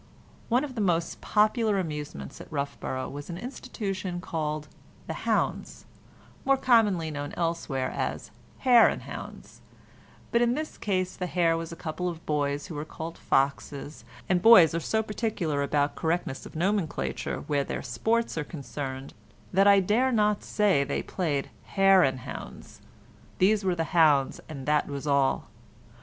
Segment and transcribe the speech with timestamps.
[0.49, 4.67] One of the most popular amusements at Roughborough was an institution called
[5.05, 8.31] "the hounds"—more commonly known elsewhere as
[8.65, 9.61] "hare and hounds,"
[10.31, 14.03] but in this case the hare was a couple of boys who were called foxes,
[14.27, 19.13] and boys are so particular about correctness of nomenclature where their sports are concerned
[19.53, 22.81] that I dare not say they played "hare and hounds";
[23.37, 25.49] these were "the hounds," and that was all.